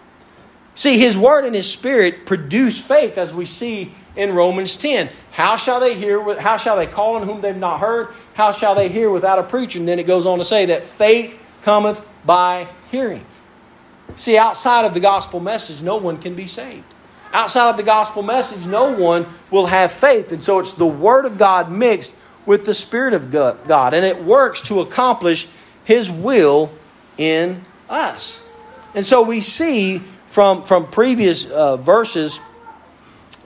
[0.75, 5.11] See, His Word and His Spirit produce faith, as we see in Romans 10.
[5.31, 6.41] How shall they hear?
[6.41, 8.09] How shall they call on whom they've not heard?
[8.35, 9.79] How shall they hear without a preacher?
[9.79, 13.25] And then it goes on to say that faith cometh by hearing.
[14.17, 16.85] See, outside of the gospel message, no one can be saved.
[17.33, 20.33] Outside of the gospel message, no one will have faith.
[20.33, 22.13] And so it's the Word of God mixed
[22.45, 23.95] with the Spirit of God.
[23.95, 25.47] And it works to accomplish
[25.85, 26.71] His will
[27.17, 28.41] in us.
[28.95, 32.41] And so we see from, from previous uh, verses,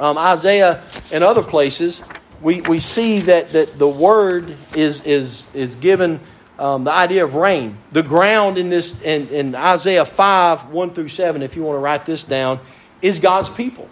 [0.01, 2.03] um, Isaiah and other places,
[2.41, 6.21] we, we see that, that the word is, is, is given
[6.59, 7.79] um, the idea of rain.
[7.93, 11.81] The ground in this in, in Isaiah 5, 1 through 7, if you want to
[11.81, 12.61] write this down,
[13.03, 13.89] is God's people.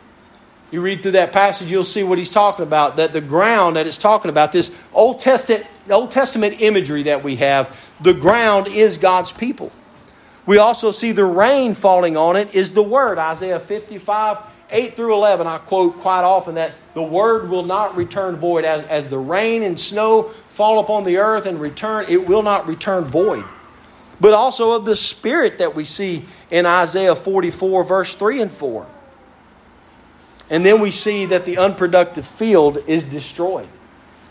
[0.71, 2.97] You read through that passage, you'll see what he's talking about.
[2.97, 7.37] That the ground that it's talking about, this Old Testament, Old Testament imagery that we
[7.37, 9.71] have, the ground is God's people.
[10.47, 13.19] We also see the rain falling on it is the word.
[13.19, 14.39] Isaiah 55,
[14.73, 18.65] 8 through 11, I quote quite often that the word will not return void.
[18.65, 22.67] As, as the rain and snow fall upon the earth and return, it will not
[22.67, 23.45] return void.
[24.21, 28.87] But also of the spirit that we see in Isaiah 44, verse 3 and 4.
[30.49, 33.69] And then we see that the unproductive field is destroyed.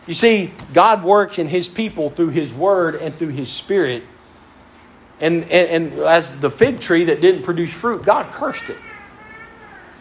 [0.07, 4.03] You see, God works in His people through His Word and through His Spirit.
[5.19, 8.77] And, and, and as the fig tree that didn't produce fruit, God cursed it.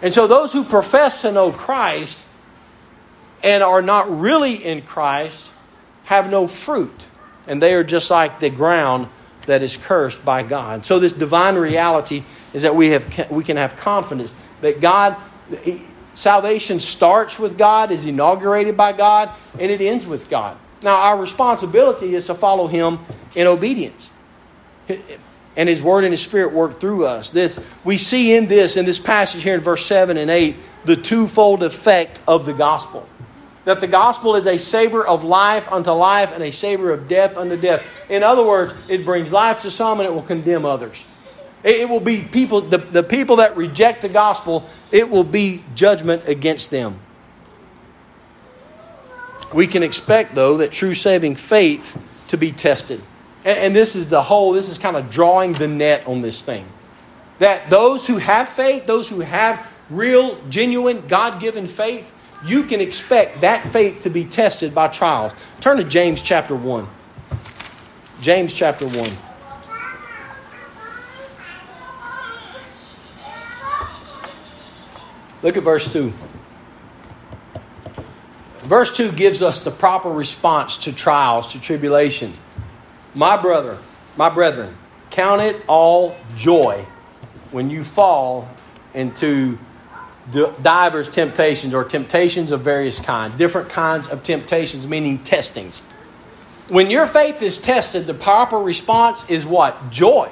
[0.03, 2.19] And so those who profess to know Christ
[3.43, 5.51] and are not really in Christ
[6.05, 7.09] have no fruit.
[7.47, 9.09] And they are just like the ground
[9.47, 10.87] that is cursed by God.
[10.87, 15.17] So this divine reality is that we, have, we can have confidence that God,
[16.15, 20.57] salvation starts with God, is inaugurated by God, and it ends with God.
[20.83, 23.01] Now, our responsibility is to follow Him
[23.35, 24.11] in obedience
[25.57, 27.31] and His Word and His Spirit work through us.
[27.31, 30.97] This we see in this in this passage here in verse seven and eight the
[30.97, 33.09] twofold effect of the gospel.
[33.67, 37.37] That the gospel is a savor of life unto life and a savor of death
[37.37, 37.83] unto death.
[38.09, 41.05] In other words, it brings life to some and it will condemn others.
[41.63, 46.27] It, will be people, the, the people that reject the gospel, it will be judgment
[46.27, 46.99] against them.
[49.53, 51.99] We can expect, though, that true saving faith
[52.29, 53.03] to be tested.
[53.45, 56.43] And, and this is the whole, this is kind of drawing the net on this
[56.43, 56.67] thing.
[57.39, 62.11] That those who have faith, those who have real, genuine, God given faith,
[62.45, 65.33] you can expect that faith to be tested by trials.
[65.61, 66.87] Turn to James chapter 1.
[68.21, 69.11] James chapter 1.
[75.43, 76.13] Look at verse 2.
[78.59, 82.35] Verse 2 gives us the proper response to trials, to tribulation.
[83.15, 83.79] My brother,
[84.17, 84.77] my brethren,
[85.11, 86.87] count it all joy
[87.51, 88.49] when you fall
[88.95, 89.59] into
[90.63, 95.79] divers temptations or temptations of various kinds, different kinds of temptations, meaning testings.
[96.69, 99.91] When your faith is tested, the proper response is what?
[99.91, 100.31] Joy.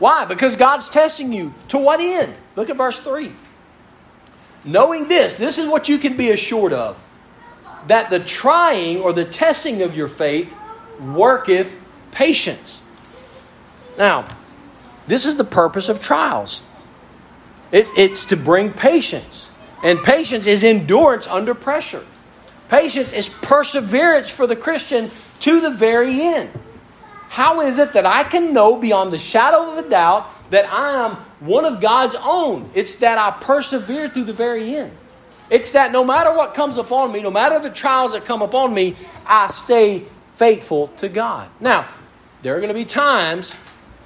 [0.00, 0.24] Why?
[0.24, 1.54] Because God's testing you.
[1.68, 2.34] To what end?
[2.56, 3.32] Look at verse 3.
[4.64, 6.98] Knowing this, this is what you can be assured of
[7.86, 10.52] that the trying or the testing of your faith
[11.00, 11.76] worketh
[12.14, 12.82] patience.
[13.98, 14.26] Now,
[15.06, 16.62] this is the purpose of trials
[17.74, 19.48] it, it's to bring patience.
[19.82, 22.06] And patience is endurance under pressure.
[22.68, 25.10] Patience is perseverance for the Christian
[25.40, 26.50] to the very end.
[27.28, 31.04] How is it that I can know beyond the shadow of a doubt that I
[31.04, 32.70] am one of God's own?
[32.74, 34.92] It's that I persevere through the very end.
[35.50, 38.72] It's that no matter what comes upon me, no matter the trials that come upon
[38.72, 38.96] me,
[39.26, 40.04] I stay
[40.36, 41.50] faithful to God.
[41.58, 41.88] Now,
[42.44, 43.54] there are going to be times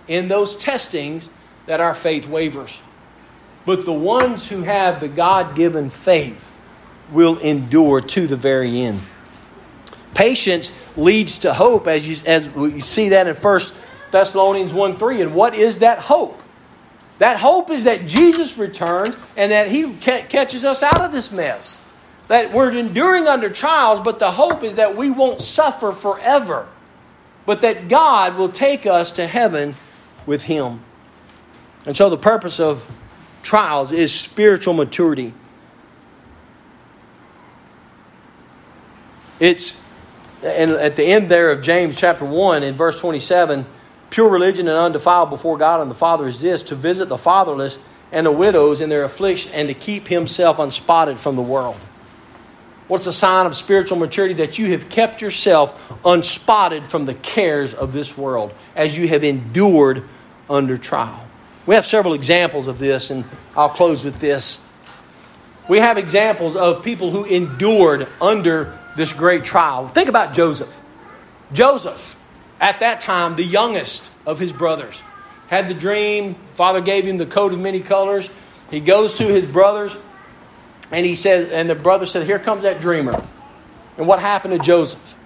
[0.07, 1.29] in those testings
[1.67, 2.81] that our faith wavers.
[3.67, 6.49] But the ones who have the God given faith
[7.11, 9.01] will endure to the very end.
[10.15, 13.61] Patience leads to hope, as you, as we see that in 1
[14.13, 15.23] Thessalonians 1 3.
[15.23, 16.41] And what is that hope?
[17.19, 21.77] That hope is that Jesus returns and that He catches us out of this mess.
[22.29, 26.69] That we're enduring under trials, but the hope is that we won't suffer forever
[27.49, 29.75] but that God will take us to heaven
[30.27, 30.81] with Him.
[31.87, 32.85] And so the purpose of
[33.43, 35.33] trials is spiritual maturity.
[39.41, 39.81] It's,
[40.43, 43.65] and at the end there of James chapter 1 in verse 27,
[44.11, 47.79] pure religion and undefiled before God and the Father is this to visit the fatherless
[48.13, 51.81] and the widows in their affliction and to keep himself unspotted from the world.
[52.89, 54.35] What's a sign of spiritual maturity?
[54.35, 59.23] That you have kept yourself unspotted from the cares of this world as you have
[59.23, 60.09] endured
[60.49, 61.25] under trial.
[61.67, 64.59] We have several examples of this, and I'll close with this.
[65.69, 69.89] We have examples of people who endured under this great trial.
[69.89, 70.81] Think about Joseph.
[71.53, 72.19] Joseph,
[72.59, 75.03] at that time, the youngest of his brothers,
[75.49, 76.37] had the dream.
[76.55, 78.31] Father gave him the coat of many colors.
[78.71, 79.95] He goes to his brothers
[80.91, 83.25] and he said, and the brother said, Here comes that dreamer.
[83.97, 85.17] And what happened to Joseph?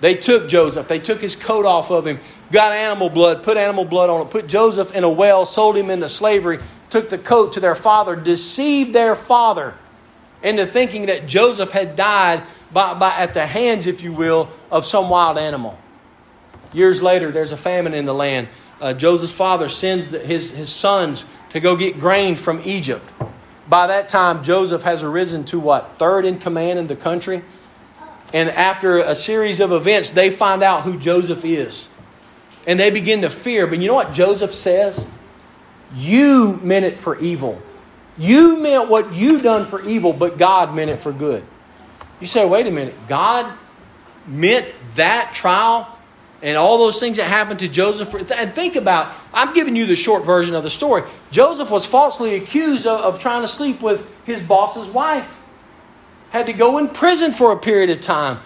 [0.00, 2.20] They took Joseph, they took his coat off of him,
[2.52, 5.90] got animal blood, put animal blood on it, put Joseph in a well, sold him
[5.90, 9.74] into slavery, took the coat to their father, deceived their father
[10.42, 14.86] into thinking that Joseph had died by, by, at the hands, if you will, of
[14.86, 15.76] some wild animal.
[16.72, 18.48] Years later, there's a famine in the land.
[18.80, 23.04] Uh, Joseph's father sends the, his, his sons to go get grain from Egypt.
[23.68, 25.98] By that time, Joseph has arisen to what?
[25.98, 27.42] Third in command in the country.
[28.32, 31.88] And after a series of events, they find out who Joseph is.
[32.66, 33.66] And they begin to fear.
[33.66, 35.06] But you know what Joseph says?
[35.94, 37.60] You meant it for evil.
[38.16, 41.44] You meant what you done for evil, but God meant it for good.
[42.20, 43.50] You say, wait a minute, God
[44.26, 45.97] meant that trial
[46.42, 48.14] and all those things that happened to Joseph.
[48.30, 51.02] And think about, I'm giving you the short version of the story.
[51.30, 55.38] Joseph was falsely accused of, of trying to sleep with his boss's wife,
[56.30, 58.40] had to go in prison for a period of time.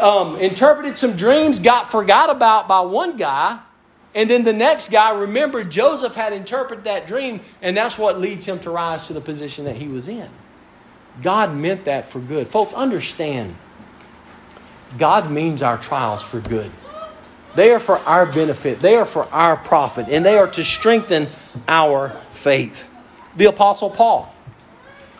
[0.00, 3.58] Um, interpreted some dreams, got forgot about by one guy,
[4.14, 8.44] and then the next guy remembered Joseph had interpreted that dream, and that's what leads
[8.44, 10.28] him to rise to the position that he was in.
[11.22, 12.48] God meant that for good.
[12.48, 13.56] Folks, understand
[14.96, 16.70] God means our trials for good.
[17.54, 21.28] They are for our benefit, they are for our profit, and they are to strengthen
[21.66, 22.88] our faith.
[23.36, 24.32] The Apostle Paul,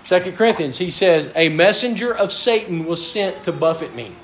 [0.06, 4.14] 2 Corinthians, he says, A messenger of Satan was sent to buffet me.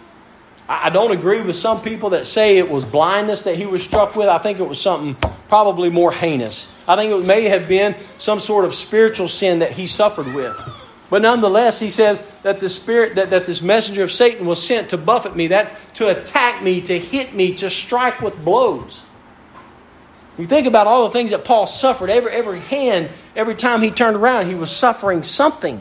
[0.67, 4.17] I don't agree with some people that say it was blindness that he was struck
[4.17, 4.29] with.
[4.29, 5.15] I think it was something
[5.47, 6.69] probably more heinous.
[6.89, 10.59] I think it may have been some sort of spiritual sin that he suffered with.
[11.11, 14.91] But nonetheless, he says that the spirit that, that this messenger of Satan was sent
[14.91, 19.03] to buffet me, that's to attack me, to hit me, to strike with blows.
[20.39, 23.91] You think about all the things that Paul suffered, every, every hand, every time he
[23.91, 25.81] turned around, he was suffering something.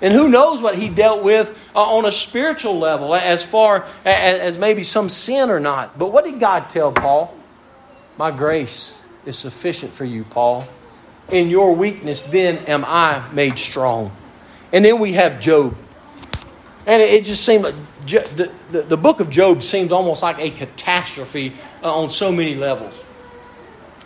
[0.00, 4.40] And who knows what he dealt with uh, on a spiritual level, as far as,
[4.40, 5.98] as maybe some sin or not.
[5.98, 7.36] But what did God tell Paul?
[8.16, 10.66] My grace is sufficient for you, Paul.
[11.28, 14.10] In your weakness, then am I made strong.
[14.72, 15.76] And then we have Job.
[16.86, 17.74] And it, just seemed like
[18.06, 22.54] the, the, the, book of Job seems almost like a catastrophe uh, on so many
[22.54, 22.94] levels.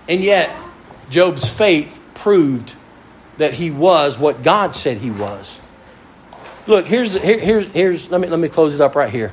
[0.08, 0.54] And yet,
[1.08, 2.74] Job's faith proved
[3.36, 5.58] that he was what God said he was.
[6.66, 9.32] Look, here's, here, here's, here's let, me, let me close it up right here.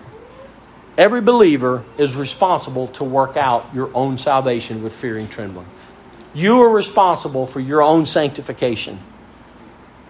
[0.97, 5.67] Every believer is responsible to work out your own salvation with fear and trembling.
[6.33, 8.99] You are responsible for your own sanctification.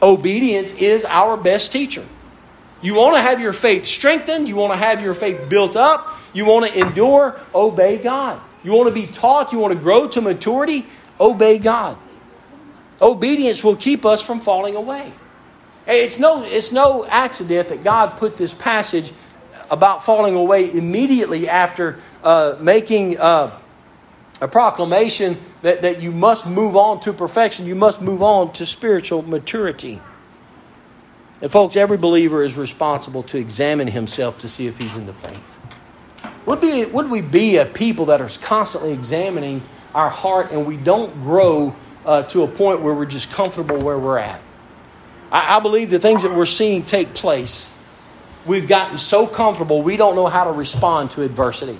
[0.01, 2.05] Obedience is our best teacher.
[2.81, 6.17] You want to have your faith strengthened, you want to have your faith built up,
[6.33, 8.41] you want to endure, obey God.
[8.63, 10.85] You want to be taught, you want to grow to maturity,
[11.19, 11.97] obey God.
[13.01, 15.13] Obedience will keep us from falling away.
[15.87, 19.11] It's no, it's no accident that God put this passage
[19.69, 23.57] about falling away immediately after uh, making uh,
[24.41, 28.65] a proclamation that, that you must move on to perfection, you must move on to
[28.65, 30.01] spiritual maturity.
[31.41, 35.13] And, folks, every believer is responsible to examine himself to see if he's in the
[35.13, 35.43] faith.
[36.47, 39.63] Would, be, would we be a people that are constantly examining
[39.93, 43.99] our heart and we don't grow uh, to a point where we're just comfortable where
[43.99, 44.41] we're at?
[45.31, 47.69] I, I believe the things that we're seeing take place,
[48.45, 51.79] we've gotten so comfortable we don't know how to respond to adversity.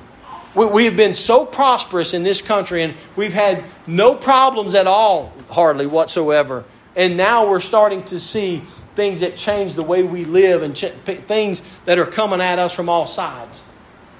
[0.53, 4.87] We, we have been so prosperous in this country and we've had no problems at
[4.87, 6.65] all, hardly whatsoever.
[6.95, 8.63] And now we're starting to see
[8.95, 12.73] things that change the way we live and ch- things that are coming at us
[12.73, 13.63] from all sides.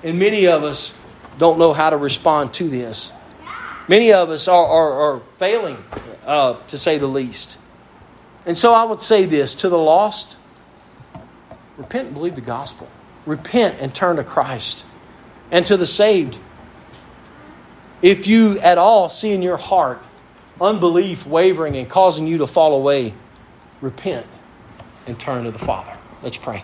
[0.04, 0.94] And many of us
[1.38, 3.12] don't know how to respond to this.
[3.88, 5.84] Many of us are, are, are failing,
[6.26, 7.58] uh, to say the least.
[8.46, 10.38] And so I would say this to the lost
[11.78, 12.88] repent and believe the gospel.
[13.26, 14.84] Repent and turn to Christ
[15.52, 16.40] and to the saved.
[18.02, 20.02] If you at all see in your heart
[20.60, 23.14] unbelief wavering and causing you to fall away,
[23.82, 24.28] repent
[25.08, 25.98] and turn to the Father.
[26.24, 26.64] Let's pray.